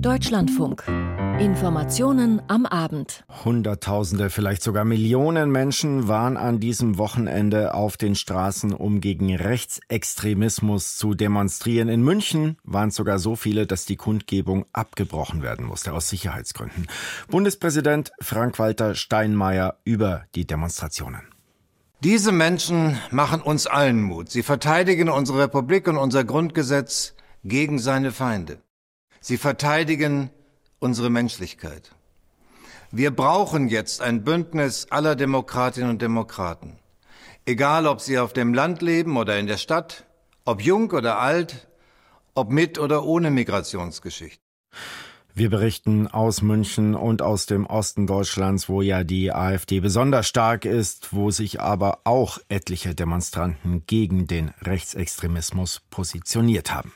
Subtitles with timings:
[0.00, 0.84] Deutschlandfunk.
[1.40, 3.24] Informationen am Abend.
[3.44, 10.96] Hunderttausende, vielleicht sogar Millionen Menschen waren an diesem Wochenende auf den Straßen, um gegen Rechtsextremismus
[10.96, 11.88] zu demonstrieren.
[11.88, 16.86] In München waren es sogar so viele, dass die Kundgebung abgebrochen werden musste aus Sicherheitsgründen.
[17.28, 21.22] Bundespräsident Frank-Walter Steinmeier über die Demonstrationen.
[22.04, 24.30] Diese Menschen machen uns allen Mut.
[24.30, 28.58] Sie verteidigen unsere Republik und unser Grundgesetz gegen seine Feinde.
[29.20, 30.30] Sie verteidigen
[30.78, 31.90] unsere Menschlichkeit.
[32.90, 36.78] Wir brauchen jetzt ein Bündnis aller Demokratinnen und Demokraten.
[37.44, 40.04] Egal, ob sie auf dem Land leben oder in der Stadt,
[40.44, 41.68] ob jung oder alt,
[42.34, 44.42] ob mit oder ohne Migrationsgeschichte.
[45.38, 50.64] Wir berichten aus München und aus dem Osten Deutschlands, wo ja die AfD besonders stark
[50.64, 56.90] ist, wo sich aber auch etliche Demonstranten gegen den Rechtsextremismus positioniert haben.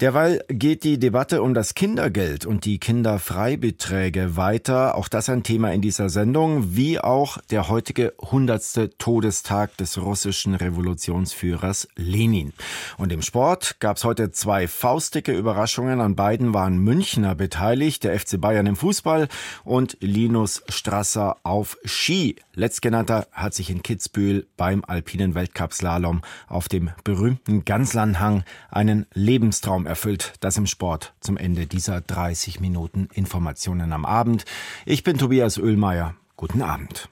[0.00, 4.96] Derweil geht die Debatte um das Kindergeld und die Kinderfreibeträge weiter.
[4.96, 10.56] Auch das ein Thema in dieser Sendung, wie auch der heutige hundertste Todestag des russischen
[10.56, 12.54] Revolutionsführers Lenin.
[12.98, 16.00] Und im Sport gab es heute zwei faustdicke Überraschungen.
[16.00, 19.28] An beiden waren Münchner beteiligt beteiligt, der FC Bayern im Fußball
[19.62, 22.36] und Linus Strasser auf Ski.
[22.54, 30.32] Letztgenannter hat sich in Kitzbühel beim alpinen Weltcup-Slalom auf dem berühmten Ganslandhang einen Lebenstraum erfüllt.
[30.40, 34.44] Das im Sport zum Ende dieser 30 Minuten Informationen am Abend.
[34.86, 36.14] Ich bin Tobias Oehlmeier.
[36.36, 37.08] Guten Abend.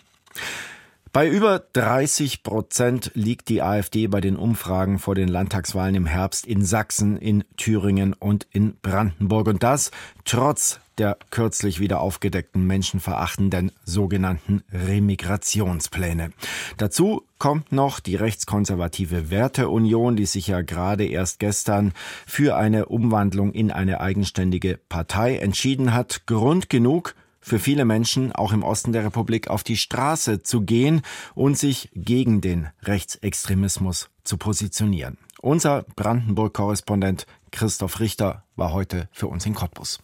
[1.13, 6.47] Bei über 30 Prozent liegt die AfD bei den Umfragen vor den Landtagswahlen im Herbst
[6.47, 9.47] in Sachsen, in Thüringen und in Brandenburg.
[9.47, 9.91] Und das
[10.25, 16.33] trotz der kürzlich wieder aufgedeckten menschenverachtenden sogenannten Remigrationspläne.
[16.79, 21.93] Dazu kommt noch die rechtskonservative Werteunion, die sich ja gerade erst gestern
[22.27, 26.27] für eine Umwandlung in eine eigenständige Partei entschieden hat.
[26.27, 31.03] Grund genug, für viele Menschen, auch im Osten der Republik, auf die Straße zu gehen
[31.35, 35.19] und sich gegen den Rechtsextremismus zu positionieren.
[35.43, 39.99] Unser Brandenburg-Korrespondent Christoph Richter war heute für uns in Cottbus.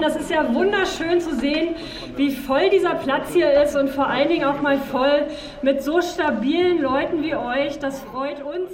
[0.00, 1.74] Das ist ja wunderschön zu sehen,
[2.16, 5.26] wie voll dieser Platz hier ist und vor allen Dingen auch mal voll
[5.62, 7.78] mit so stabilen Leuten wie euch.
[7.78, 8.70] Das freut uns.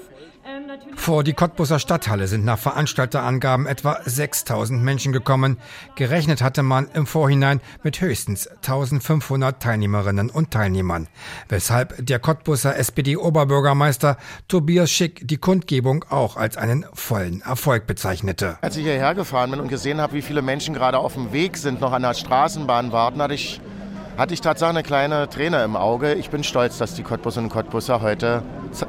[0.46, 5.58] Ähm, Vor die Cottbuser Stadthalle sind nach Veranstalterangaben etwa 6000 Menschen gekommen.
[5.96, 11.08] Gerechnet hatte man im Vorhinein mit höchstens 1500 Teilnehmerinnen und Teilnehmern.
[11.48, 18.58] Weshalb der Cottbuser SPD-Oberbürgermeister Tobias Schick die Kundgebung auch als einen vollen Erfolg bezeichnete.
[18.60, 21.56] Als ich hierher gefahren bin und gesehen habe, wie viele Menschen gerade auf dem Weg
[21.56, 23.60] sind, noch an der Straßenbahn warten, hatte ich
[24.16, 26.14] hatte ich tatsächlich eine kleine Träne im Auge.
[26.14, 28.42] Ich bin stolz, dass die Cottbus und Cottbuser heute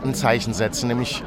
[0.04, 1.24] ein Zeichen setzen, nämlich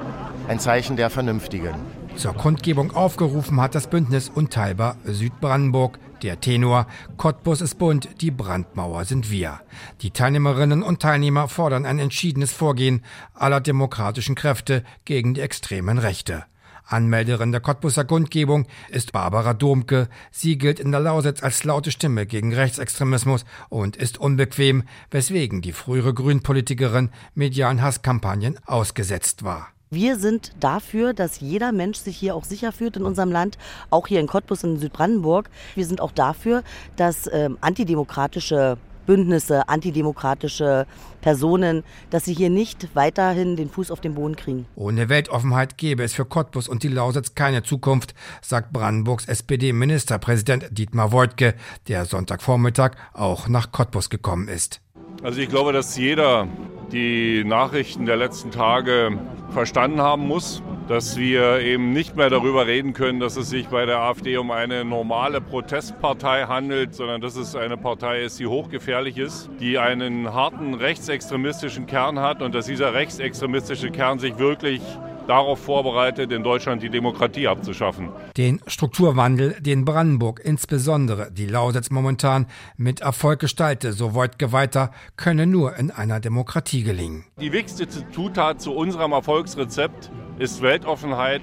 [0.49, 1.75] ein Zeichen der Vernünftigen.
[2.17, 5.99] Zur Kundgebung aufgerufen hat das Bündnis Unteilbar Südbrandenburg.
[6.23, 9.61] Der Tenor Cottbus ist bunt, die Brandmauer sind wir.
[10.03, 13.03] Die Teilnehmerinnen und Teilnehmer fordern ein entschiedenes Vorgehen
[13.33, 16.45] aller demokratischen Kräfte gegen die extremen Rechte.
[16.91, 20.09] Anmelderin der Cottbuser Kundgebung ist Barbara Domke.
[20.31, 25.73] Sie gilt in der Lausitz als laute Stimme gegen Rechtsextremismus und ist unbequem, weswegen die
[25.73, 29.69] frühere Grünpolitikerin medialen Hasskampagnen ausgesetzt war.
[29.93, 33.59] Wir sind dafür, dass jeder Mensch sich hier auch sicher fühlt in unserem Land,
[33.91, 35.51] auch hier in Cottbus in Südbrandenburg.
[35.75, 36.63] Wir sind auch dafür,
[36.95, 38.79] dass ähm, antidemokratische
[39.11, 40.87] Bündnisse, antidemokratische
[41.21, 44.67] Personen, dass sie hier nicht weiterhin den Fuß auf den Boden kriegen.
[44.77, 51.11] Ohne Weltoffenheit gäbe es für Cottbus und die Lausitz keine Zukunft, sagt Brandenburgs SPD-Ministerpräsident Dietmar
[51.11, 51.55] Woidke,
[51.89, 54.81] der Sonntagvormittag auch nach Cottbus gekommen ist.
[55.25, 56.47] Also ich glaube, dass jeder
[56.93, 59.19] die Nachrichten der letzten Tage
[59.51, 63.87] verstanden haben muss, dass wir eben nicht mehr darüber reden können, dass es sich bei
[63.87, 69.17] der AfD um eine normale Protestpartei handelt, sondern dass es eine Partei ist, die hochgefährlich
[69.17, 74.83] ist, die einen harten rechtsextremistischen Kern hat und dass dieser rechtsextremistische Kern sich wirklich
[75.31, 78.09] darauf vorbereitet, in Deutschland die Demokratie abzuschaffen.
[78.37, 82.47] Den Strukturwandel, den Brandenburg, insbesondere die Lausitz momentan
[82.77, 87.25] mit Erfolg gestalte, so Wojtke weiter, könne nur in einer Demokratie gelingen.
[87.41, 91.43] Die wichtigste Zutat zu unserem Erfolgsrezept ist Weltoffenheit,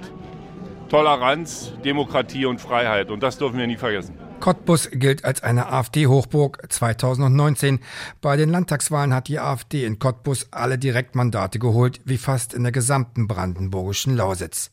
[0.90, 3.10] Toleranz, Demokratie und Freiheit.
[3.10, 4.27] Und das dürfen wir nie vergessen.
[4.40, 7.80] Cottbus gilt als eine AfD-Hochburg 2019.
[8.22, 12.72] Bei den Landtagswahlen hat die AfD in Cottbus alle Direktmandate geholt, wie fast in der
[12.72, 14.72] gesamten brandenburgischen Lausitz.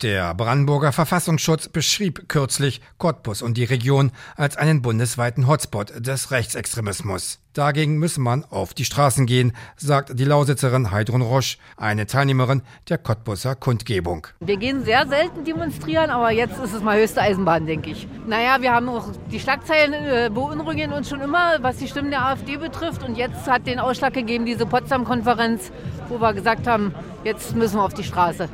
[0.00, 7.41] Der Brandenburger Verfassungsschutz beschrieb kürzlich Cottbus und die Region als einen bundesweiten Hotspot des Rechtsextremismus.
[7.54, 12.96] Dagegen müsse man auf die Straßen gehen, sagt die Lausitzerin Heidrun Roche, eine Teilnehmerin der
[12.96, 14.26] Cottbuser Kundgebung.
[14.40, 18.08] Wir gehen sehr selten demonstrieren, aber jetzt ist es mal höchste Eisenbahn, denke ich.
[18.26, 22.24] Naja, wir haben auch die Schlagzeilen äh, beunruhigen uns schon immer, was die Stimmen der
[22.24, 23.02] AfD betrifft.
[23.02, 25.72] Und jetzt hat den Ausschlag gegeben diese Potsdam-Konferenz,
[26.08, 28.48] wo wir gesagt haben, jetzt müssen wir auf die Straße.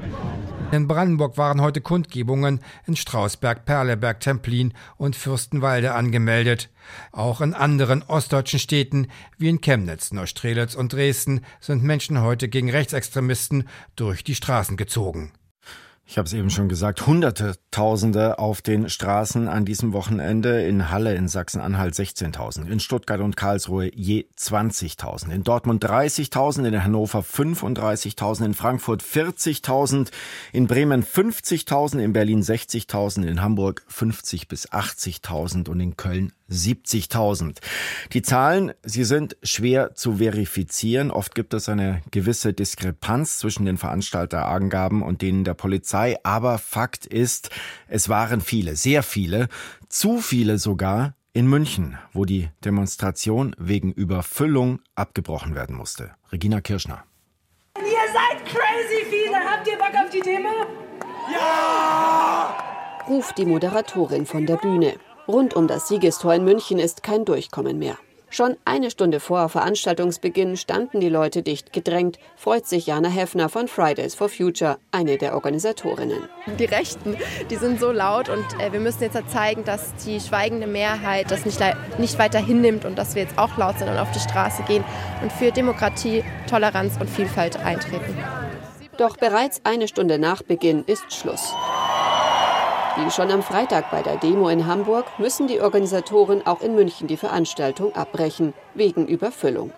[0.71, 6.69] In Brandenburg waren heute Kundgebungen in Strausberg, Perleberg, Templin und Fürstenwalde angemeldet.
[7.11, 12.71] Auch in anderen ostdeutschen Städten wie in Chemnitz, Neustrelitz und Dresden sind Menschen heute gegen
[12.71, 13.67] Rechtsextremisten
[13.97, 15.33] durch die Straßen gezogen.
[16.11, 20.63] Ich habe es eben schon gesagt, Hunderte, Tausende auf den Straßen an diesem Wochenende.
[20.63, 26.83] In Halle in Sachsen-Anhalt 16.000, in Stuttgart und Karlsruhe je 20.000, in Dortmund 30.000, in
[26.83, 30.11] Hannover 35.000, in Frankfurt 40.000,
[30.55, 37.59] in Bremen 50.000, in Berlin 60.000, in Hamburg 50 bis 80.000 und in Köln 70.000.
[38.13, 41.11] Die Zahlen, sie sind schwer zu verifizieren.
[41.11, 46.17] Oft gibt es eine gewisse Diskrepanz zwischen den Veranstalterangaben und denen der Polizei.
[46.23, 47.51] Aber Fakt ist,
[47.87, 49.49] es waren viele, sehr viele,
[49.89, 56.11] zu viele sogar in München, wo die Demonstration wegen Überfüllung abgebrochen werden musste.
[56.33, 57.05] Regina Kirschner.
[57.77, 59.37] Ihr seid crazy viele.
[59.37, 60.67] Habt ihr Bock auf die Demo?
[61.33, 62.57] Ja!
[63.09, 64.95] ruft die Moderatorin von der Bühne.
[65.29, 67.99] Rund um das Siegestor in München ist kein Durchkommen mehr.
[68.31, 73.69] Schon eine Stunde vor Veranstaltungsbeginn standen die Leute dicht gedrängt, freut sich Jana Heffner von
[73.69, 76.29] Fridays for Future, eine der Organisatorinnen.
[76.59, 77.17] Die Rechten,
[77.51, 81.45] die sind so laut und äh, wir müssen jetzt zeigen, dass die schweigende Mehrheit das
[81.45, 81.61] nicht,
[81.99, 84.85] nicht weiter hinnimmt und dass wir jetzt auch laut sind und auf die Straße gehen
[85.23, 88.17] und für Demokratie, Toleranz und Vielfalt eintreten.
[88.99, 91.55] Doch bereits eine Stunde nach Beginn ist Schluss.
[93.05, 97.07] Wie schon am Freitag bei der Demo in Hamburg müssen die Organisatoren auch in München
[97.07, 99.73] die Veranstaltung abbrechen, wegen Überfüllung.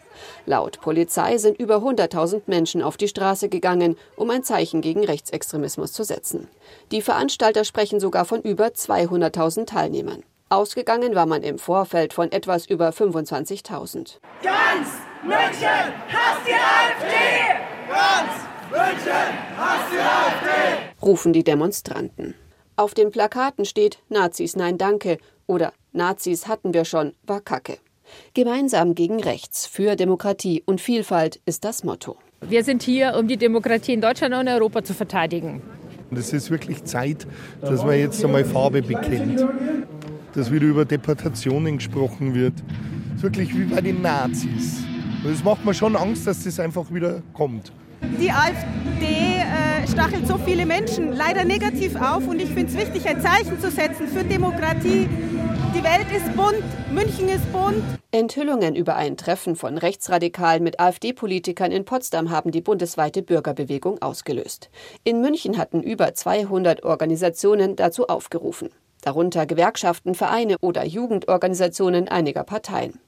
[0.46, 5.92] Laut Polizei sind über 100.000 Menschen auf die Straße gegangen, um ein Zeichen gegen Rechtsextremismus
[5.92, 6.48] zu setzen.
[6.92, 10.22] Die Veranstalter sprechen sogar von über 200.000 Teilnehmern.
[10.48, 14.18] Ausgegangen war man im Vorfeld von etwas über 25.000.
[14.42, 14.88] Ganz
[15.22, 17.60] München hasst die AfD!
[17.86, 18.32] Ganz
[18.70, 20.90] München hasst die AfD!
[21.02, 22.34] rufen die Demonstranten.
[22.80, 27.76] Auf den Plakaten steht Nazis nein danke oder Nazis hatten wir schon, war Kacke.
[28.32, 32.16] Gemeinsam gegen Rechts, für Demokratie und Vielfalt ist das Motto.
[32.40, 35.60] Wir sind hier, um die Demokratie in Deutschland und Europa zu verteidigen.
[36.10, 37.26] Es ist wirklich Zeit,
[37.60, 39.44] dass man jetzt einmal Farbe bekennt.
[40.32, 42.54] Dass wieder über Deportationen gesprochen wird.
[43.10, 44.84] Es ist wirklich wie bei den Nazis.
[45.30, 47.72] Es macht mir schon Angst, dass das einfach wieder kommt.
[48.02, 53.06] Die AfD äh, stachelt so viele Menschen leider negativ auf und ich finde es wichtig,
[53.06, 55.08] ein Zeichen zu setzen für Demokratie.
[55.74, 57.82] Die Welt ist bunt, München ist bunt.
[58.10, 64.70] Enthüllungen über ein Treffen von Rechtsradikalen mit AfD-Politikern in Potsdam haben die bundesweite Bürgerbewegung ausgelöst.
[65.04, 68.70] In München hatten über 200 Organisationen dazu aufgerufen,
[69.02, 72.98] darunter Gewerkschaften, Vereine oder Jugendorganisationen einiger Parteien.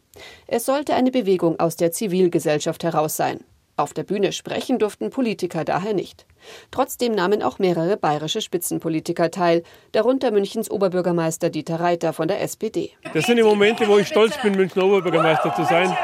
[0.47, 3.41] Es sollte eine Bewegung aus der Zivilgesellschaft heraus sein.
[3.83, 6.25] Auf der Bühne sprechen durften Politiker daher nicht.
[6.71, 12.93] Trotzdem nahmen auch mehrere bayerische Spitzenpolitiker teil, darunter Münchens Oberbürgermeister Dieter Reiter von der SPD.
[13.13, 15.97] Das sind die Momente, wo ich stolz bin, Münchner Oberbürgermeister zu sein.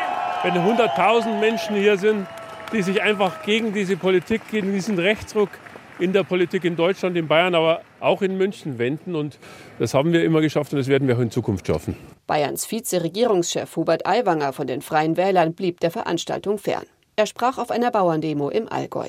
[0.42, 2.26] Wenn 100.000 Menschen hier sind,
[2.72, 5.50] die sich einfach gegen diese Politik, gegen diesen Rechtsruck
[6.00, 9.14] in der Politik in Deutschland, in Bayern, aber auch in München wenden.
[9.14, 9.38] Und
[9.78, 11.96] das haben wir immer geschafft und das werden wir auch in Zukunft schaffen.
[12.26, 16.84] Bayerns Vize-Regierungschef Hubert Aiwanger von den Freien Wählern blieb der Veranstaltung fern.
[17.18, 19.08] Er sprach auf einer Bauerndemo im Allgäu.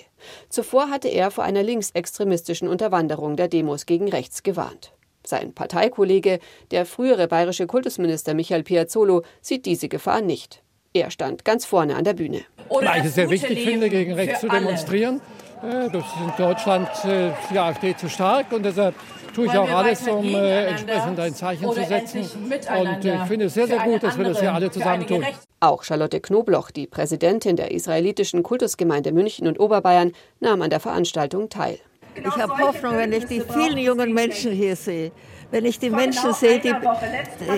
[0.49, 4.93] Zuvor hatte er vor einer linksextremistischen Unterwanderung der Demos gegen rechts gewarnt.
[5.23, 6.39] Sein Parteikollege,
[6.71, 10.63] der frühere bayerische Kultusminister Michael Piazzolo, sieht diese Gefahr nicht.
[10.91, 12.41] Er stand ganz vorne an der Bühne.
[12.67, 15.21] Oder Weil ich es sehr wichtig finde, gegen rechts zu demonstrieren.
[15.61, 18.95] Äh, das ist in Deutschland äh, die AfD zu stark und deshalb
[19.33, 22.19] tue ich auch alles, um äh, entsprechend ein Zeichen zu setzen.
[22.19, 25.25] Und ich finde es sehr, sehr gut, dass wir das hier alle zusammen tun.
[25.59, 31.49] Auch Charlotte Knobloch, die Präsidentin der israelitischen Kultusgemeinde München und Oberbayern, nahm an der Veranstaltung
[31.49, 31.79] teil.
[32.15, 35.11] Ich habe Hoffnung, wenn ich die vielen jungen Menschen hier sehe,
[35.51, 36.73] wenn ich die Menschen sehe, die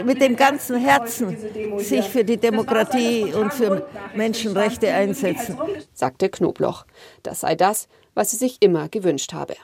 [0.04, 1.38] mit dem ganzen Herzen
[1.80, 5.58] sich für die Demokratie und für Menschenrechte einsetzen,
[5.94, 6.86] sagte Knobloch.
[7.24, 9.56] Das sei das, was sie sich immer gewünscht habe.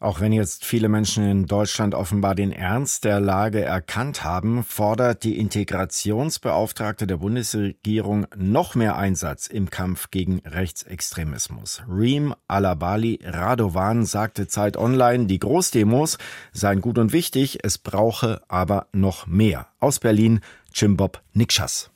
[0.00, 5.24] Auch wenn jetzt viele Menschen in Deutschland offenbar den Ernst der Lage erkannt haben, fordert
[5.24, 11.82] die Integrationsbeauftragte der Bundesregierung noch mehr Einsatz im Kampf gegen Rechtsextremismus.
[11.88, 16.18] Reem Alabali Radovan sagte Zeit Online, die Großdemos
[16.52, 19.66] seien gut und wichtig, es brauche aber noch mehr.
[19.80, 20.40] Aus Berlin,
[20.72, 21.90] Chimbob Nikschas.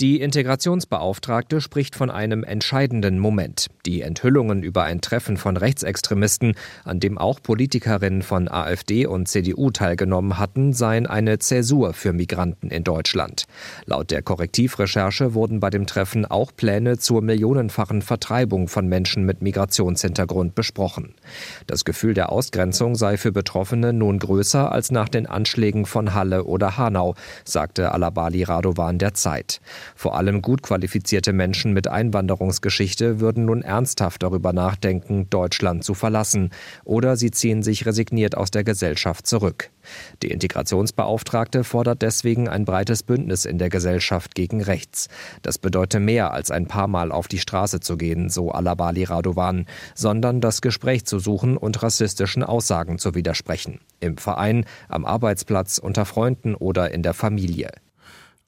[0.00, 3.68] Die Integrationsbeauftragte spricht von einem entscheidenden Moment.
[3.86, 9.70] Die Enthüllungen über ein Treffen von Rechtsextremisten, an dem auch Politikerinnen von AfD und CDU
[9.70, 13.44] teilgenommen hatten, seien eine Zäsur für Migranten in Deutschland.
[13.86, 19.42] Laut der Korrektivrecherche wurden bei dem Treffen auch Pläne zur millionenfachen Vertreibung von Menschen mit
[19.42, 21.14] Migrationshintergrund besprochen.
[21.68, 26.42] Das Gefühl der Ausgrenzung sei für Betroffene nun größer als nach den Anschlägen von Halle
[26.42, 29.60] oder Hanau, sagte Alabali Radovan der Zeit.
[29.94, 36.50] Vor allem gut qualifizierte Menschen mit Einwanderungsgeschichte würden nun ernsthaft darüber nachdenken, Deutschland zu verlassen,
[36.84, 39.70] oder sie ziehen sich resigniert aus der Gesellschaft zurück.
[40.22, 45.08] Die Integrationsbeauftragte fordert deswegen ein breites Bündnis in der Gesellschaft gegen rechts.
[45.42, 49.66] Das bedeutet mehr als ein paar Mal auf die Straße zu gehen, so Alabali Radovan,
[49.94, 53.80] sondern das Gespräch zu suchen und rassistischen Aussagen zu widersprechen.
[54.00, 57.70] Im Verein, am Arbeitsplatz, unter Freunden oder in der Familie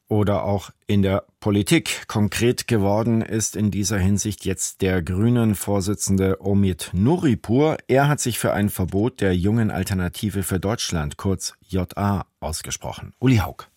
[0.09, 2.07] oder auch in der Politik.
[2.09, 7.77] Konkret geworden ist in dieser Hinsicht jetzt der Grünen Vorsitzende Omid Nuripur.
[7.89, 13.13] Er hat sich für ein Verbot der jungen Alternative für Deutschland, kurz JA, ausgesprochen.
[13.19, 13.69] Uli Haug.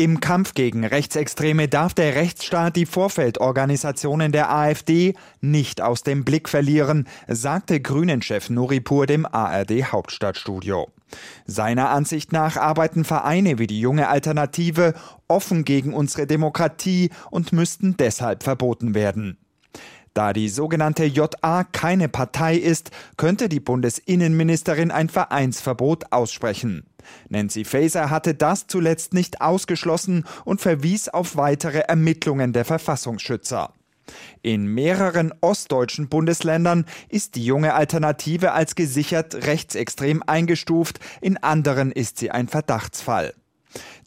[0.00, 6.48] Im Kampf gegen Rechtsextreme darf der Rechtsstaat die Vorfeldorganisationen der AfD nicht aus dem Blick
[6.48, 10.86] verlieren, sagte Grünen-Chef Nuripur dem ARD Hauptstadtstudio.
[11.46, 14.94] Seiner Ansicht nach arbeiten Vereine wie die junge Alternative
[15.26, 19.36] offen gegen unsere Demokratie und müssten deshalb verboten werden.
[20.14, 26.87] Da die sogenannte JA keine Partei ist, könnte die Bundesinnenministerin ein Vereinsverbot aussprechen.
[27.28, 33.72] Nancy Faeser hatte das zuletzt nicht ausgeschlossen und verwies auf weitere Ermittlungen der Verfassungsschützer.
[34.42, 42.18] In mehreren ostdeutschen Bundesländern ist die junge Alternative als gesichert rechtsextrem eingestuft, in anderen ist
[42.18, 43.34] sie ein Verdachtsfall.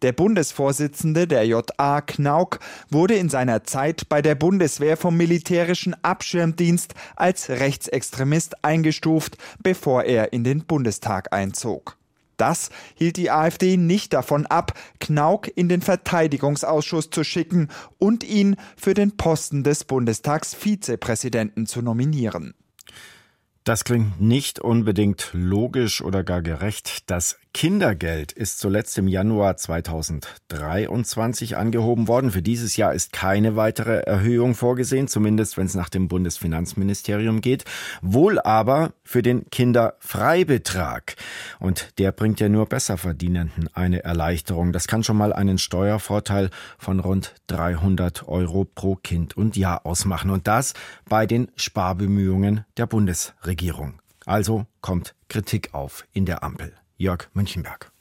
[0.01, 6.96] Der Bundesvorsitzende der JA Knauk wurde in seiner Zeit bei der Bundeswehr vom militärischen Abschirmdienst
[7.15, 11.98] als Rechtsextremist eingestuft, bevor er in den Bundestag einzog.
[12.38, 18.55] Das hielt die AfD nicht davon ab, Knauk in den Verteidigungsausschuss zu schicken und ihn
[18.75, 22.53] für den Posten des Bundestagsvizepräsidenten zu nominieren.
[23.63, 27.09] Das klingt nicht unbedingt logisch oder gar gerecht.
[27.11, 32.31] Das Kindergeld ist zuletzt im Januar 2023 angehoben worden.
[32.31, 37.65] Für dieses Jahr ist keine weitere Erhöhung vorgesehen, zumindest wenn es nach dem Bundesfinanzministerium geht.
[38.01, 41.15] Wohl aber für den Kinderfreibetrag.
[41.60, 44.72] Und der bringt ja nur Besserverdienenden eine Erleichterung.
[44.72, 50.31] Das kann schon mal einen Steuervorteil von rund 300 Euro pro Kind und Jahr ausmachen.
[50.31, 50.74] Und das
[51.10, 54.00] bei den Sparbemühungen der Bundesregierung.
[54.25, 56.74] Also kommt Kritik auf in der Ampel.
[57.01, 57.91] Jörg Münchenberg.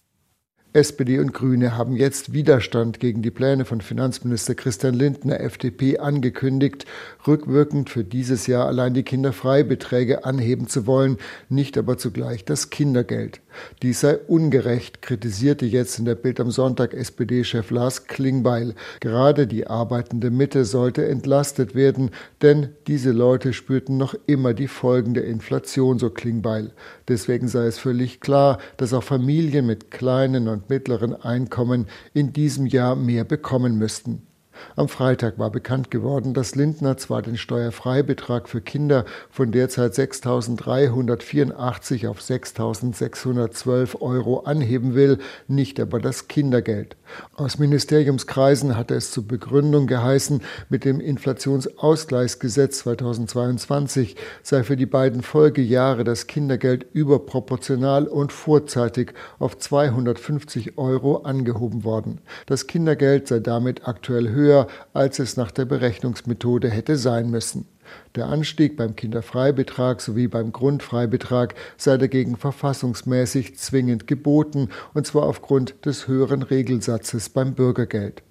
[0.74, 6.84] SPD und Grüne haben jetzt Widerstand gegen die Pläne von Finanzminister Christian Lindner, FDP, angekündigt,
[7.26, 11.16] rückwirkend für dieses Jahr allein die Kinderfreibeträge anheben zu wollen,
[11.48, 13.40] nicht aber zugleich das Kindergeld.
[13.82, 18.74] Dies sei ungerecht, kritisierte jetzt in der Bild am Sonntag SPD-Chef Lars Klingbeil.
[19.00, 22.10] Gerade die arbeitende Mitte sollte entlastet werden,
[22.42, 26.72] denn diese Leute spürten noch immer die Folgen der Inflation, so Klingbeil.
[27.08, 32.66] Deswegen sei es völlig klar, dass auch Familien mit kleinen und mittleren Einkommen in diesem
[32.66, 34.29] Jahr mehr bekommen müssten.
[34.76, 42.08] Am Freitag war bekannt geworden, dass Lindner zwar den Steuerfreibetrag für Kinder von derzeit 6.384
[42.08, 46.96] auf 6.612 Euro anheben will, nicht aber das Kindergeld.
[47.34, 55.22] Aus Ministeriumskreisen hatte es zur Begründung geheißen, mit dem Inflationsausgleichsgesetz 2022 sei für die beiden
[55.22, 62.20] Folgejahre das Kindergeld überproportional und vorzeitig auf 250 Euro angehoben worden.
[62.46, 67.66] Das Kindergeld sei damit aktuell höher, als es nach der Berechnungsmethode hätte sein müssen.
[68.14, 75.86] Der Anstieg beim Kinderfreibetrag sowie beim Grundfreibetrag sei dagegen verfassungsmäßig zwingend geboten, und zwar aufgrund
[75.86, 78.22] des höheren Regelsatzes beim Bürgergeld.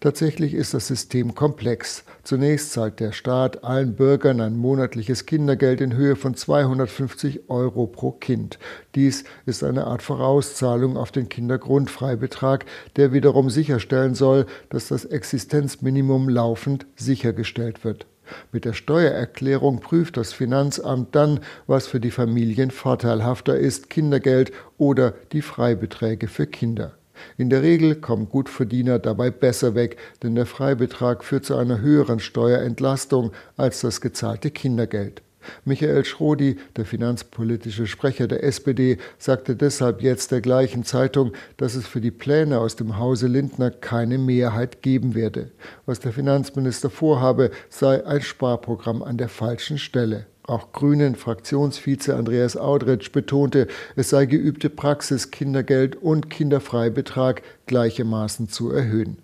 [0.00, 2.04] Tatsächlich ist das System komplex.
[2.24, 8.12] Zunächst zahlt der Staat allen Bürgern ein monatliches Kindergeld in Höhe von 250 Euro pro
[8.12, 8.58] Kind.
[8.94, 12.66] Dies ist eine Art Vorauszahlung auf den Kindergrundfreibetrag,
[12.96, 18.06] der wiederum sicherstellen soll, dass das Existenzminimum laufend sichergestellt wird.
[18.52, 25.14] Mit der Steuererklärung prüft das Finanzamt dann, was für die Familien vorteilhafter ist, Kindergeld oder
[25.32, 26.97] die Freibeträge für Kinder.
[27.36, 32.20] In der Regel kommen Gutverdiener dabei besser weg, denn der Freibetrag führt zu einer höheren
[32.20, 35.22] Steuerentlastung als das gezahlte Kindergeld.
[35.64, 41.86] Michael Schrodi, der finanzpolitische Sprecher der SPD, sagte deshalb jetzt der gleichen Zeitung, dass es
[41.86, 45.50] für die Pläne aus dem Hause Lindner keine Mehrheit geben werde.
[45.86, 50.26] Was der Finanzminister vorhabe, sei ein Sparprogramm an der falschen Stelle.
[50.48, 58.70] Auch Grünen Fraktionsvize Andreas Audretsch betonte, es sei geübte Praxis, Kindergeld und Kinderfreibetrag gleichermaßen zu
[58.70, 59.18] erhöhen.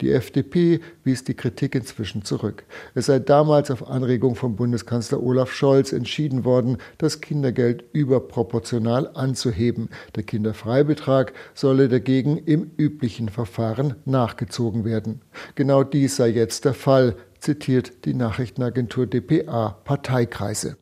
[0.00, 2.64] Die FDP wies die Kritik inzwischen zurück.
[2.94, 9.90] Es sei damals auf Anregung von Bundeskanzler Olaf Scholz entschieden worden, das Kindergeld überproportional anzuheben.
[10.16, 15.20] Der Kinderfreibetrag solle dagegen im üblichen Verfahren nachgezogen werden.
[15.54, 17.14] Genau dies sei jetzt der Fall,
[17.44, 20.78] zitiert die Nachrichtenagentur dpa Parteikreise.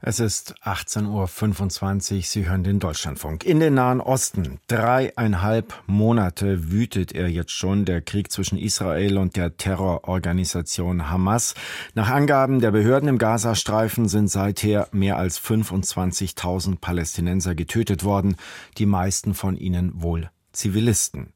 [0.00, 2.22] Es ist 18.25 Uhr.
[2.22, 3.44] Sie hören den Deutschlandfunk.
[3.44, 4.60] In den Nahen Osten.
[4.68, 11.54] Dreieinhalb Monate wütet er jetzt schon, der Krieg zwischen Israel und der Terrororganisation Hamas.
[11.94, 18.36] Nach Angaben der Behörden im Gazastreifen sind seither mehr als 25.000 Palästinenser getötet worden,
[18.76, 21.32] die meisten von ihnen wohl Zivilisten.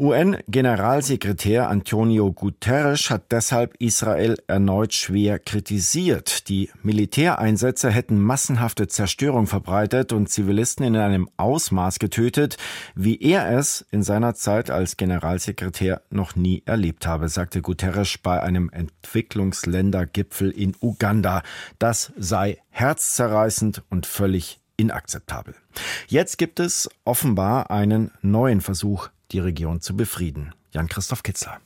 [0.00, 6.48] UN-Generalsekretär Antonio Guterres hat deshalb Israel erneut schwer kritisiert.
[6.48, 12.56] Die Militäreinsätze hätten massenhafte Zerstörung verbreitet und Zivilisten in einem Ausmaß getötet,
[12.94, 18.42] wie er es in seiner Zeit als Generalsekretär noch nie erlebt habe, sagte Guterres bei
[18.42, 21.42] einem Entwicklungsländergipfel in Uganda.
[21.78, 25.54] Das sei herzzerreißend und völlig inakzeptabel.
[26.08, 30.54] Jetzt gibt es offenbar einen neuen Versuch, die Region zu befrieden.
[30.72, 31.60] Jan-Christoph Kitzler.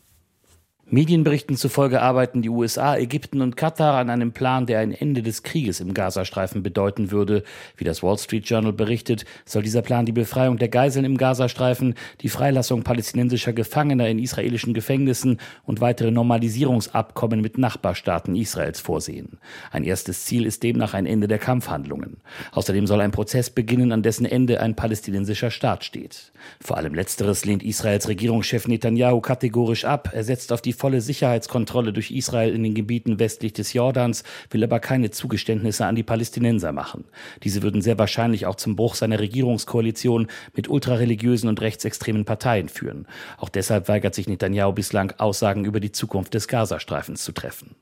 [0.91, 5.43] Medienberichten zufolge arbeiten die USA, Ägypten und Katar an einem Plan, der ein Ende des
[5.43, 7.43] Krieges im Gazastreifen bedeuten würde.
[7.79, 11.95] Wie das Wall Street Journal berichtet, soll dieser Plan die Befreiung der Geiseln im Gazastreifen,
[12.21, 19.38] die Freilassung palästinensischer Gefangener in israelischen Gefängnissen und weitere Normalisierungsabkommen mit Nachbarstaaten Israels vorsehen.
[19.71, 22.19] Ein erstes Ziel ist demnach ein Ende der Kampfhandlungen.
[22.53, 26.33] Außerdem soll ein Prozess beginnen, an dessen Ende ein palästinensischer Staat steht.
[26.61, 30.11] Vor allem letzteres lehnt Israels Regierungschef Netanyahu kategorisch ab.
[30.12, 34.62] Er setzt auf die volle Sicherheitskontrolle durch Israel in den Gebieten westlich des Jordans, will
[34.62, 37.04] aber keine Zugeständnisse an die Palästinenser machen.
[37.43, 43.07] Diese würden sehr wahrscheinlich auch zum Bruch seiner Regierungskoalition mit ultrareligiösen und rechtsextremen Parteien führen.
[43.38, 47.75] Auch deshalb weigert sich Netanyahu bislang, Aussagen über die Zukunft des Gazastreifens zu treffen.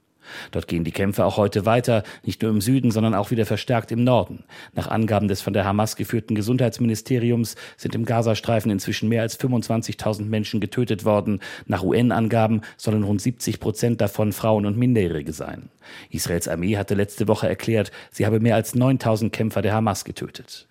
[0.50, 3.92] Dort gehen die Kämpfe auch heute weiter, nicht nur im Süden, sondern auch wieder verstärkt
[3.92, 4.44] im Norden.
[4.74, 10.24] Nach Angaben des von der Hamas geführten Gesundheitsministeriums sind im Gazastreifen inzwischen mehr als 25.000
[10.24, 11.40] Menschen getötet worden.
[11.66, 15.68] Nach UN-Angaben sollen rund 70 Prozent davon Frauen und Minderjährige sein.
[16.10, 20.66] Israels Armee hatte letzte Woche erklärt, sie habe mehr als 9.000 Kämpfer der Hamas getötet.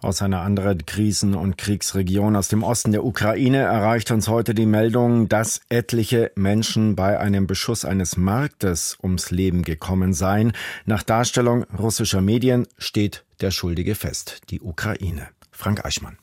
[0.00, 4.66] Aus einer anderen Krisen- und Kriegsregion aus dem Osten der Ukraine erreicht uns heute die
[4.66, 10.52] Meldung, dass etliche Menschen bei einem Beschuss eines Marktes ums Leben gekommen seien.
[10.86, 15.28] Nach Darstellung russischer Medien steht der Schuldige fest, die Ukraine.
[15.50, 16.16] Frank Eichmann.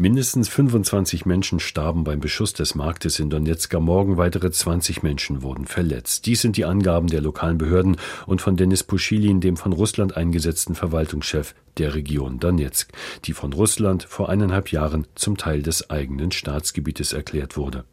[0.00, 3.74] Mindestens 25 Menschen starben beim Beschuss des Marktes in Donetsk.
[3.74, 6.24] Am Morgen weitere 20 Menschen wurden verletzt.
[6.24, 10.74] Dies sind die Angaben der lokalen Behörden und von Denis Puschilin, dem von Russland eingesetzten
[10.74, 12.90] Verwaltungschef der Region Donetsk,
[13.26, 17.84] die von Russland vor eineinhalb Jahren zum Teil des eigenen Staatsgebietes erklärt wurde.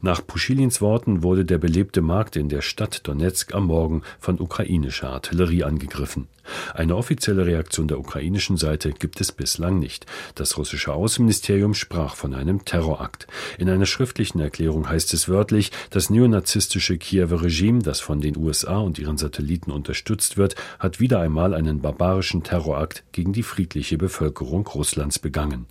[0.00, 5.10] Nach Puschilins Worten wurde der belebte Markt in der Stadt Donetsk am Morgen von ukrainischer
[5.10, 6.28] Artillerie angegriffen.
[6.74, 10.06] Eine offizielle Reaktion der ukrainischen Seite gibt es bislang nicht.
[10.34, 13.26] Das russische Außenministerium sprach von einem Terrorakt.
[13.58, 18.78] In einer schriftlichen Erklärung heißt es wörtlich, das neonazistische Kiewer Regime, das von den USA
[18.78, 24.66] und ihren Satelliten unterstützt wird, hat wieder einmal einen barbarischen Terrorakt gegen die friedliche Bevölkerung
[24.66, 25.66] Russlands begangen.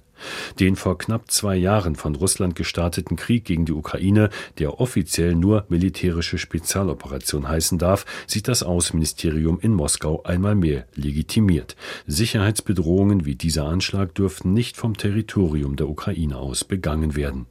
[0.59, 4.29] Den vor knapp zwei Jahren von Russland gestarteten Krieg gegen die Ukraine,
[4.59, 11.75] der offiziell nur militärische Spezialoperation heißen darf, sieht das Außenministerium in Moskau einmal mehr legitimiert.
[12.07, 17.45] Sicherheitsbedrohungen wie dieser Anschlag dürften nicht vom Territorium der Ukraine aus begangen werden.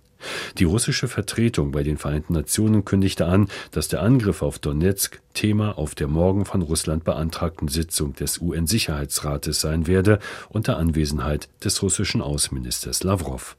[0.59, 5.79] Die russische Vertretung bei den Vereinten Nationen kündigte an, dass der Angriff auf Donetsk Thema
[5.79, 12.21] auf der morgen von Russland beantragten Sitzung des UN-Sicherheitsrates sein werde, unter Anwesenheit des russischen
[12.21, 13.57] Außenministers Lavrov.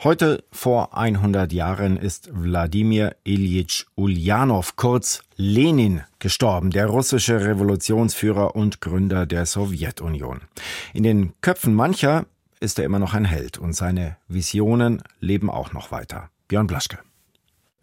[0.00, 8.80] Heute vor 100 Jahren ist Wladimir Ilyich Ulyanov, kurz Lenin, gestorben, der russische Revolutionsführer und
[8.80, 10.42] Gründer der Sowjetunion.
[10.94, 12.26] In den Köpfen mancher
[12.60, 16.30] ist er immer noch ein Held und seine Visionen leben auch noch weiter.
[16.48, 16.98] Björn Blaschke.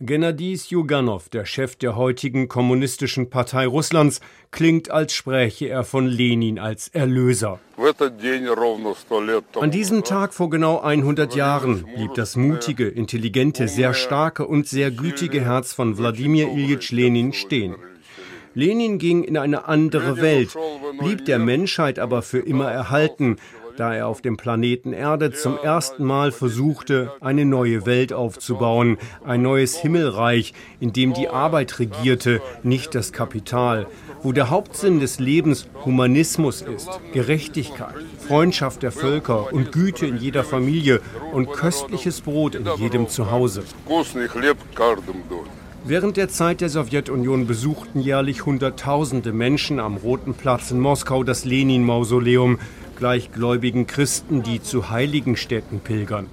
[0.02, 4.20] Gennady Sjuganov, der Chef der heutigen Kommunistischen Partei Russlands,
[4.52, 7.62] klingt, als spräche er von Lenin als Erlöser.
[9.58, 14.92] An diesem Tag vor genau 100 Jahren blieb das mutige, intelligente, sehr starke und sehr
[14.92, 17.78] gütige Herz von Wladimir Ilyich Lenin stehen.
[18.54, 20.58] Lenin ging in eine andere Welt,
[21.00, 23.38] blieb der Menschheit aber für immer erhalten
[23.78, 29.42] da er auf dem Planeten Erde zum ersten Mal versuchte, eine neue Welt aufzubauen, ein
[29.42, 33.88] neues Himmelreich, in dem die Arbeit regierte, nicht das Kapital,
[34.24, 37.96] wo der Hauptsinn des Lebens Humanismus ist, Gerechtigkeit,
[38.28, 41.02] Freundschaft der Völker und Güte in jeder Familie
[41.34, 43.64] und köstliches Brot in jedem Zuhause.
[45.88, 51.46] Während der Zeit der Sowjetunion besuchten jährlich Hunderttausende Menschen am Roten Platz in Moskau das
[51.46, 52.58] Lenin-Mausoleum,
[52.96, 56.28] gleichgläubigen Christen, die zu heiligen Städten pilgern.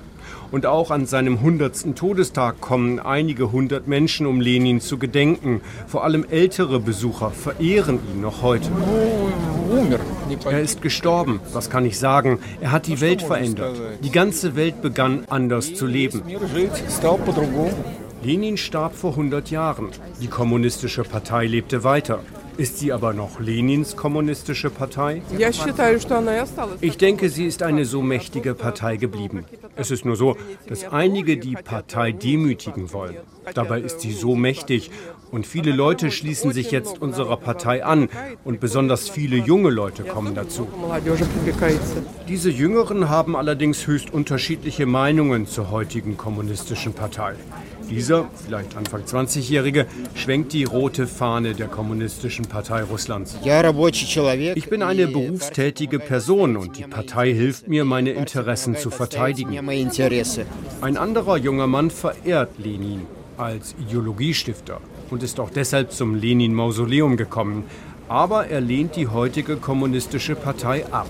[0.51, 5.63] Und auch an seinem hundertsten Todestag kommen einige hundert Menschen, um Lenin zu gedenken.
[5.87, 8.69] Vor allem ältere Besucher verehren ihn noch heute.
[10.45, 12.39] Er ist gestorben, was kann ich sagen?
[12.61, 13.81] Er hat die Welt verändert.
[14.05, 16.23] Die ganze Welt begann anders zu leben.
[18.23, 19.89] Lenin starb vor 100 Jahren.
[20.21, 22.21] Die kommunistische Partei lebte weiter.
[22.63, 25.21] Ist sie aber noch Lenins kommunistische Partei?
[26.81, 29.45] Ich denke, sie ist eine so mächtige Partei geblieben.
[29.75, 30.37] Es ist nur so,
[30.69, 33.17] dass einige die Partei demütigen wollen.
[33.53, 34.93] Dabei ist sie so mächtig
[35.33, 38.09] und viele Leute schließen sich jetzt unserer Partei an
[38.45, 40.69] und besonders viele junge Leute kommen dazu.
[42.29, 47.35] Diese Jüngeren haben allerdings höchst unterschiedliche Meinungen zur heutigen kommunistischen Partei.
[47.93, 53.37] Dieser, vielleicht Anfang 20-Jährige, schwenkt die rote Fahne der Kommunistischen Partei Russlands.
[53.43, 59.53] Ich bin eine berufstätige Person und die Partei hilft mir, meine Interessen zu verteidigen.
[60.81, 63.03] Ein anderer junger Mann verehrt Lenin
[63.37, 67.65] als Ideologiestifter und ist auch deshalb zum Lenin-Mausoleum gekommen.
[68.13, 71.07] Aber er lehnt die heutige kommunistische Partei ab.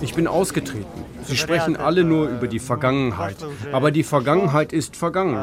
[0.00, 1.04] Ich bin ausgetreten.
[1.24, 3.36] Sie sprechen alle nur über die Vergangenheit.
[3.72, 5.36] Aber die Vergangenheit ist vergangen.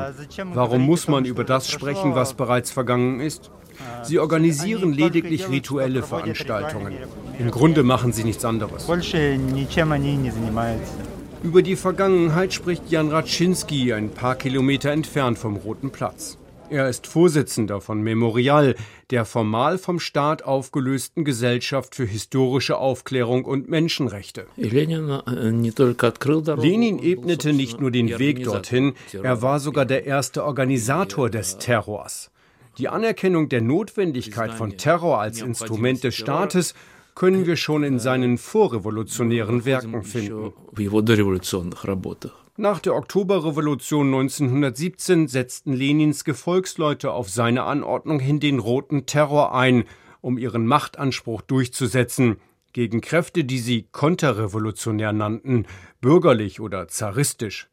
[0.55, 3.51] Warum muss man über das sprechen, was bereits vergangen ist?
[4.01, 6.93] Sie organisieren lediglich rituelle Veranstaltungen.
[7.37, 8.89] Im Grunde machen sie nichts anderes.
[11.43, 16.39] Über die Vergangenheit spricht Jan Raczynski ein paar Kilometer entfernt vom Roten Platz.
[16.73, 18.73] Er ist Vorsitzender von Memorial,
[19.11, 24.47] der formal vom Staat aufgelösten Gesellschaft für historische Aufklärung und Menschenrechte.
[26.63, 32.31] Lenin ebnete nicht nur den Weg dorthin, er war sogar der erste Organisator des Terrors.
[32.79, 36.73] Die Anerkennung der Notwendigkeit von Terror als Instrument des Staates
[37.13, 40.53] können wir schon in seinen vorrevolutionären Werken finden.
[42.55, 49.85] Nach der Oktoberrevolution 1917 setzten Lenins Gefolgsleute auf seine Anordnung hin den roten Terror ein,
[50.21, 52.37] um ihren Machtanspruch durchzusetzen,
[52.71, 55.65] gegen Kräfte, die sie konterrevolutionär nannten,
[55.99, 57.69] bürgerlich oder zaristisch.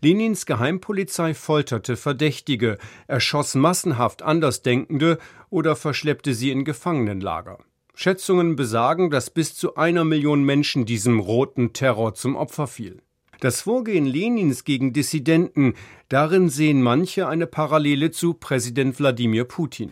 [0.00, 5.18] Lenins Geheimpolizei folterte Verdächtige, erschoss massenhaft Andersdenkende
[5.50, 7.58] oder verschleppte sie in Gefangenenlager.
[7.96, 13.02] Schätzungen besagen, dass bis zu einer Million Menschen diesem roten Terror zum Opfer fiel.
[13.42, 15.74] Das Vorgehen Lenins gegen Dissidenten,
[16.08, 19.90] darin sehen manche eine Parallele zu Präsident Wladimir Putin.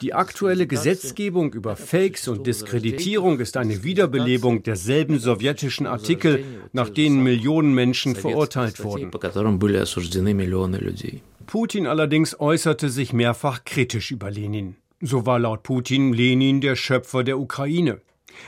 [0.00, 7.24] Die aktuelle Gesetzgebung über Fakes und Diskreditierung ist eine Wiederbelebung derselben sowjetischen Artikel, nach denen
[7.24, 9.10] Millionen Menschen verurteilt wurden.
[11.46, 14.76] Putin allerdings äußerte sich mehrfach kritisch über Lenin.
[15.00, 18.00] So war laut Putin Lenin der Schöpfer der Ukraine.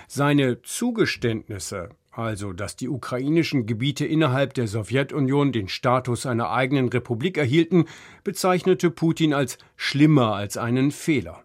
[0.07, 7.37] Seine Zugeständnisse, also dass die ukrainischen Gebiete innerhalb der Sowjetunion den Status einer eigenen Republik
[7.37, 7.87] erhielten,
[8.23, 11.43] bezeichnete Putin als schlimmer als einen Fehler.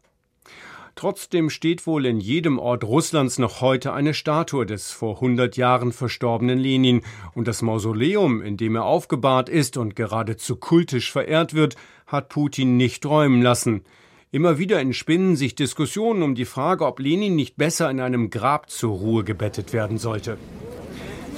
[0.96, 5.94] Trotzdem steht wohl in jedem Ort Russlands noch heute eine Statue des vor 100 Jahren
[5.94, 7.04] verstorbenen Lenin
[7.34, 12.76] und das Mausoleum, in dem er aufgebahrt ist und geradezu kultisch verehrt wird, hat Putin
[12.76, 13.86] nicht räumen lassen.
[14.32, 18.70] Immer wieder entspinnen sich Diskussionen um die Frage, ob Lenin nicht besser in einem Grab
[18.70, 20.38] zur Ruhe gebettet werden sollte.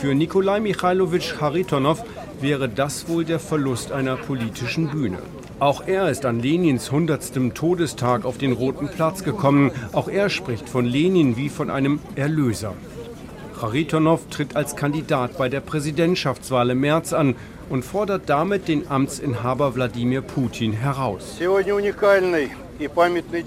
[0.02, 2.04] Für Nikolai Michailowitsch Haritonov
[2.42, 5.20] wäre das wohl der Verlust einer politischen Bühne.
[5.60, 7.56] Auch er ist an Lenins 100.
[7.56, 9.72] Todestag auf den Roten Platz gekommen.
[9.94, 12.74] Auch er spricht von Lenin wie von einem Erlöser.
[13.62, 17.36] Haritonov tritt als Kandidat bei der Präsidentschaftswahl im März an
[17.70, 21.38] und fordert damit den Amtsinhaber Wladimir Putin heraus.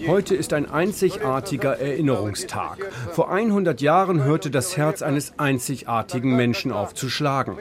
[0.07, 2.79] Heute ist ein einzigartiger Erinnerungstag.
[3.13, 7.59] Vor 100 Jahren hörte das Herz eines einzigartigen Menschen auf zu schlagen.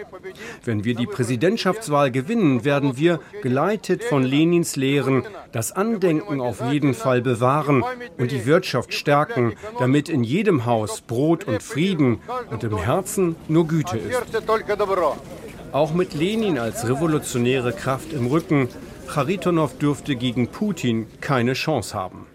[0.64, 6.94] Wenn wir die Präsidentschaftswahl gewinnen, werden wir, geleitet von Lenins Lehren, das Andenken auf jeden
[6.94, 7.84] Fall bewahren
[8.18, 12.20] und die Wirtschaft stärken, damit in jedem Haus Brot und Frieden
[12.52, 14.22] und im Herzen nur Güte ist.
[15.72, 18.70] Auch mit Lenin als revolutionäre Kraft im Rücken
[19.08, 22.28] Charitonov dürfte gegen Putin keine Chance haben.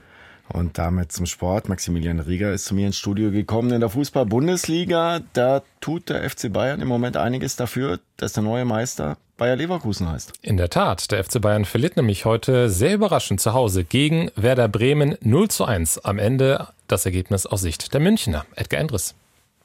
[0.48, 1.68] Und damit zum Sport.
[1.68, 3.70] Maximilian Rieger ist zu mir ins Studio gekommen.
[3.72, 8.64] In der Fußball-Bundesliga, da tut der FC Bayern im Moment einiges dafür, dass der neue
[8.64, 10.32] Meister Bayer Leverkusen heißt.
[10.42, 14.68] In der Tat, der FC Bayern verliert nämlich heute sehr überraschend zu Hause gegen Werder
[14.68, 16.04] Bremen 0 zu 1.
[16.04, 18.46] Am Ende das Ergebnis aus Sicht der Münchner.
[18.56, 19.14] Edgar Endres.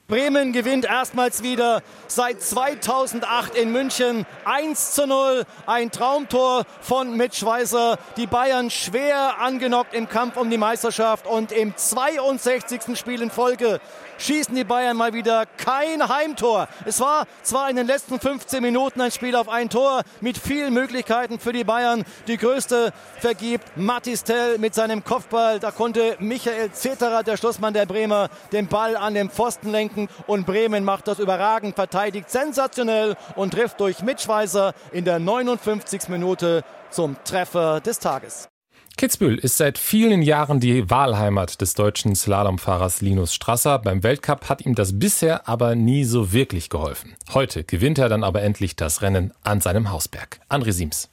[0.09, 5.45] Bremen gewinnt erstmals wieder seit 2008 in München 1 zu 0.
[5.65, 7.97] Ein Traumtor von Mitch Weiser.
[8.17, 12.99] Die Bayern schwer angenockt im Kampf um die Meisterschaft und im 62.
[12.99, 13.79] Spiel in Folge
[14.23, 16.67] schießen die Bayern mal wieder kein Heimtor.
[16.85, 20.73] Es war zwar in den letzten 15 Minuten ein Spiel auf ein Tor mit vielen
[20.73, 22.05] Möglichkeiten für die Bayern.
[22.27, 25.59] Die größte vergibt Matistel mit seinem Kopfball.
[25.59, 30.07] Da konnte Michael Zetterer, der Schlussmann der Bremer, den Ball an den Pfosten lenken.
[30.27, 36.07] Und Bremen macht das überragend, verteidigt sensationell und trifft durch Mitschweißer in der 59.
[36.07, 38.52] Minute zum Treffer des Tages.
[38.95, 43.79] Kitzbühel ist seit vielen Jahren die Wahlheimat des deutschen Slalomfahrers Linus Strasser.
[43.79, 47.15] Beim Weltcup hat ihm das bisher aber nie so wirklich geholfen.
[47.33, 50.39] Heute gewinnt er dann aber endlich das Rennen an seinem Hausberg.
[50.47, 51.12] André Siems.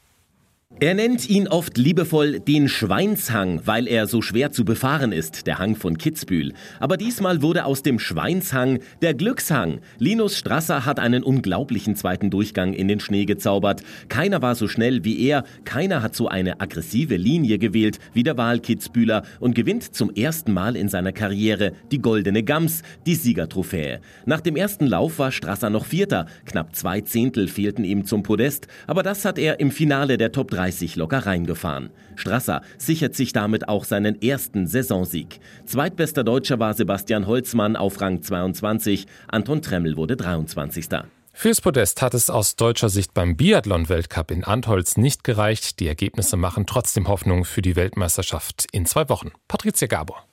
[0.79, 5.59] Er nennt ihn oft liebevoll den Schweinshang, weil er so schwer zu befahren ist, der
[5.59, 6.55] Hang von Kitzbühel.
[6.79, 9.81] Aber diesmal wurde aus dem Schweinshang der Glückshang.
[9.99, 13.83] Linus Strasser hat einen unglaublichen zweiten Durchgang in den Schnee gezaubert.
[14.09, 18.39] Keiner war so schnell wie er, keiner hat so eine aggressive Linie gewählt wie der
[18.39, 24.01] Wahl-Kitzbühler und gewinnt zum ersten Mal in seiner Karriere die Goldene Gams, die Siegertrophäe.
[24.25, 28.67] Nach dem ersten Lauf war Strasser noch Vierter, knapp zwei Zehntel fehlten ihm zum Podest,
[28.87, 31.89] aber das hat er im Finale der Top 3 30 locker reingefahren.
[32.17, 35.41] Strasser sichert sich damit auch seinen ersten Saisonsieg.
[35.65, 40.89] Zweitbester Deutscher war Sebastian Holzmann auf Rang 22, Anton Tremmel wurde 23.
[41.33, 45.81] Fürs Podest hat es aus deutscher Sicht beim Biathlon-Weltcup in Antholz nicht gereicht.
[45.81, 49.31] Die Ergebnisse machen trotzdem Hoffnung für die Weltmeisterschaft in zwei Wochen.
[49.49, 50.30] Patricia Gabor.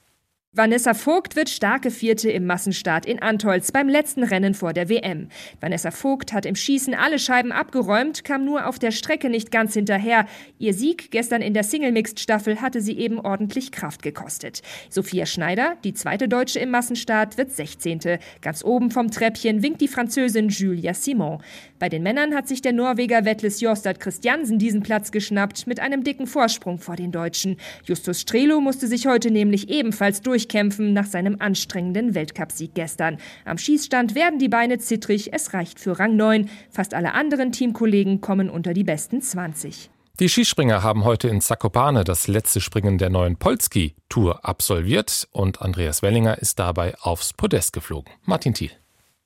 [0.53, 5.27] Vanessa Vogt wird starke Vierte im Massenstart in Antolz beim letzten Rennen vor der WM.
[5.59, 9.73] Vanessa Vogt hat im Schießen alle Scheiben abgeräumt, kam nur auf der Strecke nicht ganz
[9.73, 10.25] hinterher.
[10.57, 14.61] Ihr Sieg gestern in der Single-Mixed-Staffel hatte sie eben ordentlich Kraft gekostet.
[14.89, 18.17] Sophia Schneider, die zweite Deutsche im Massenstart, wird 16.
[18.41, 21.43] Ganz oben vom Treppchen winkt die Französin Julia Simon.
[21.79, 26.03] Bei den Männern hat sich der Norweger Wettles Jostad Christiansen diesen Platz geschnappt mit einem
[26.03, 27.57] dicken Vorsprung vor den Deutschen.
[27.83, 33.17] Justus Strelo musste sich heute nämlich ebenfalls durchkämpfen nach seinem anstrengenden Weltcupsieg gestern.
[33.45, 36.49] Am Schießstand werden die Beine zittrig, es reicht für Rang 9.
[36.71, 39.91] Fast alle anderen Teamkollegen kommen unter die besten 20.
[40.19, 46.01] Die Skispringer haben heute in Zakopane das letzte Springen der neuen Polski-Tour absolviert und Andreas
[46.01, 48.11] Wellinger ist dabei aufs Podest geflogen.
[48.25, 48.71] Martin Thiel.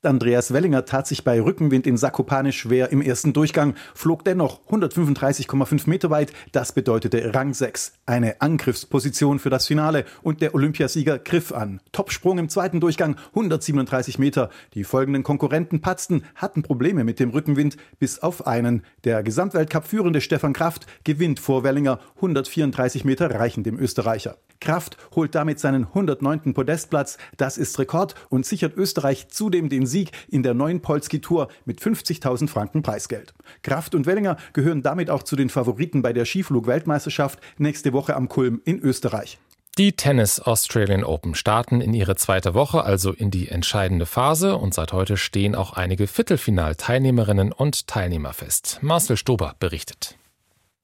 [0.04, 5.88] Andreas Wellinger tat sich bei Rückenwind in Sakopane schwer im ersten Durchgang, flog dennoch 135,5
[5.88, 6.32] Meter weit.
[6.50, 7.92] Das bedeutete Rang 6.
[8.04, 11.80] Eine Angriffsposition für das Finale und der Olympiasieger griff an.
[11.92, 14.50] Topsprung im zweiten Durchgang 137 Meter.
[14.74, 18.82] Die folgenden Konkurrenten patzten, hatten Probleme mit dem Rückenwind, bis auf einen.
[19.04, 24.36] Der Gesamtweltcup-führende Stefan Kraft gewinnt vor Wellinger 134 Meter reichen dem Österreicher.
[24.62, 26.54] Kraft holt damit seinen 109.
[26.54, 27.18] Podestplatz.
[27.36, 31.80] Das ist Rekord und sichert Österreich zudem den Sieg in der neuen Polski Tour mit
[31.80, 33.34] 50.000 Franken Preisgeld.
[33.62, 38.28] Kraft und Wellinger gehören damit auch zu den Favoriten bei der Skiflug-Weltmeisterschaft nächste Woche am
[38.28, 39.38] Kulm in Österreich.
[39.78, 44.74] Die Tennis Australian Open starten in ihre zweite Woche, also in die entscheidende Phase und
[44.74, 48.78] seit heute stehen auch einige Viertelfinal-Teilnehmerinnen und Teilnehmer fest.
[48.82, 50.18] Marcel Stober berichtet.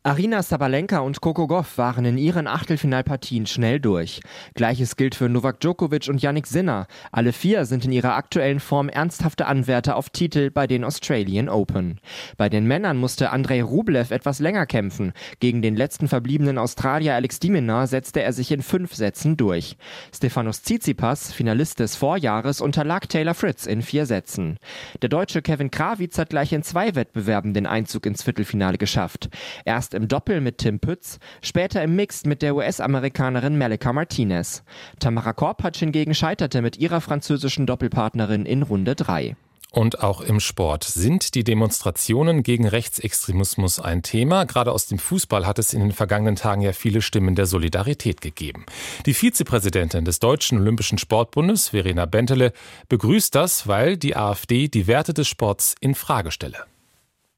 [0.08, 4.22] Arina Sabalenka und Coco Goff waren in ihren Achtelfinalpartien schnell durch.
[4.54, 6.86] Gleiches gilt für Novak Djokovic und Yannick Sinner.
[7.12, 12.00] Alle vier sind in ihrer aktuellen Form ernsthafte Anwärter auf Titel bei den Australian Open.
[12.38, 15.12] Bei den Männern musste Andrei Rublev etwas länger kämpfen.
[15.40, 19.76] Gegen den letzten verbliebenen Australier Alex Dimina setzte er sich in fünf Sätzen durch.
[20.16, 24.56] Stefanos Tsitsipas, Finalist des Vorjahres, unterlag Taylor Fritz in vier Sätzen.
[25.02, 29.28] Der Deutsche Kevin Krawitz hat gleich in zwei Wettbewerben den Einzug ins Viertelfinale geschafft.
[29.66, 34.62] Erst im Doppel mit Tim Pütz, später im Mixed mit der US-Amerikanerin Melika Martinez.
[34.98, 39.36] Tamara Korpatsch hingegen scheiterte mit ihrer französischen Doppelpartnerin in Runde 3.
[39.70, 44.44] Und auch im Sport sind die Demonstrationen gegen Rechtsextremismus ein Thema.
[44.44, 48.22] Gerade aus dem Fußball hat es in den vergangenen Tagen ja viele Stimmen der Solidarität
[48.22, 48.64] gegeben.
[49.04, 52.52] Die Vizepräsidentin des Deutschen Olympischen Sportbundes, Verena Bentele,
[52.88, 56.64] begrüßt das, weil die AfD die Werte des Sports in Frage stelle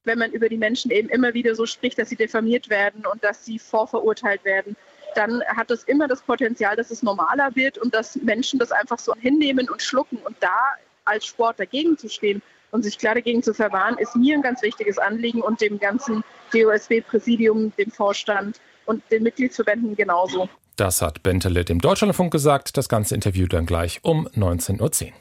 [0.04, 3.22] wenn man über die Menschen eben immer wieder so spricht, dass sie diffamiert werden und
[3.22, 4.76] dass sie vorverurteilt werden,
[5.14, 8.98] dann hat das immer das Potenzial, dass es normaler wird und dass Menschen das einfach
[8.98, 10.18] so hinnehmen und schlucken.
[10.18, 10.56] Und da
[11.04, 14.62] als Sport dagegen zu stehen und sich klar dagegen zu verwahren, ist mir ein ganz
[14.62, 20.48] wichtiges Anliegen und dem ganzen DOSB-Präsidium, dem Vorstand und den Mitgliedsverbänden genauso.
[20.76, 22.76] Das hat Bentele dem Deutschlandfunk gesagt.
[22.76, 25.12] Das ganze Interview dann gleich um 19.10 Uhr.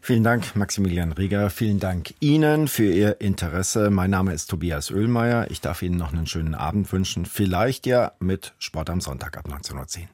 [0.00, 1.50] Vielen Dank, Maximilian Rieger.
[1.50, 3.90] Vielen Dank Ihnen für Ihr Interesse.
[3.90, 5.50] Mein Name ist Tobias Oehlmeier.
[5.50, 7.26] Ich darf Ihnen noch einen schönen Abend wünschen.
[7.26, 10.08] Vielleicht ja mit Sport am Sonntag ab 19.10 Uhr.